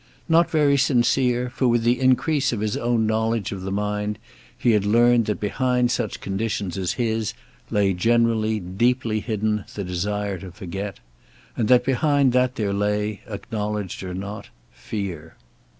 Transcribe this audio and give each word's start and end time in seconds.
Not 0.27 0.49
very 0.49 0.77
sincere, 0.77 1.51
for 1.51 1.67
with 1.67 1.83
the 1.83 1.99
increase 2.01 2.51
of 2.51 2.59
his 2.61 2.75
own 2.75 3.05
knowledge 3.05 3.51
of 3.51 3.61
the 3.61 3.71
mind 3.71 4.17
he 4.57 4.71
had 4.71 4.83
learned 4.83 5.27
that 5.27 5.39
behind 5.39 5.91
such 5.91 6.19
conditions 6.19 6.75
as 6.75 6.93
his 6.93 7.35
lay 7.69 7.93
generally, 7.93 8.59
deeply 8.59 9.19
hidden, 9.19 9.63
the 9.75 9.83
desire 9.83 10.39
to 10.39 10.51
forget. 10.51 10.99
And 11.55 11.67
that 11.67 11.85
behind 11.85 12.33
that 12.33 12.55
there 12.55 12.73
lay, 12.73 13.21
acknowledged 13.27 14.01
or 14.01 14.15
not, 14.15 14.47
fear. 14.71 15.35